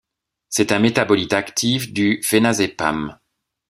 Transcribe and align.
C'est 0.49 0.71
un 0.71 0.79
métabolite 0.79 1.31
actif 1.33 1.93
du 1.93 2.21
phénazépam. 2.23 3.19